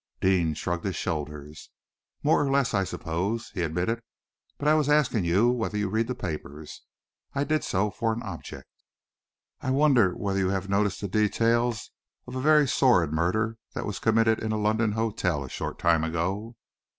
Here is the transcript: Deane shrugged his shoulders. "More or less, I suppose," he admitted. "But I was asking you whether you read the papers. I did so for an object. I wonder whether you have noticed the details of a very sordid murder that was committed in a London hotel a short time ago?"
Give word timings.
Deane 0.19 0.55
shrugged 0.55 0.83
his 0.83 0.95
shoulders. 0.95 1.69
"More 2.23 2.41
or 2.43 2.49
less, 2.49 2.73
I 2.73 2.83
suppose," 2.85 3.51
he 3.51 3.61
admitted. 3.61 4.01
"But 4.57 4.67
I 4.67 4.73
was 4.73 4.89
asking 4.89 5.25
you 5.25 5.51
whether 5.51 5.77
you 5.77 5.89
read 5.89 6.07
the 6.07 6.15
papers. 6.15 6.81
I 7.35 7.43
did 7.43 7.63
so 7.63 7.91
for 7.91 8.11
an 8.11 8.23
object. 8.23 8.67
I 9.61 9.69
wonder 9.69 10.13
whether 10.15 10.39
you 10.39 10.49
have 10.49 10.67
noticed 10.67 11.01
the 11.01 11.07
details 11.07 11.91
of 12.25 12.35
a 12.35 12.41
very 12.41 12.67
sordid 12.67 13.13
murder 13.13 13.57
that 13.75 13.85
was 13.85 13.99
committed 13.99 14.39
in 14.39 14.51
a 14.51 14.57
London 14.57 14.93
hotel 14.93 15.43
a 15.43 15.49
short 15.49 15.77
time 15.77 16.03
ago?" 16.03 16.55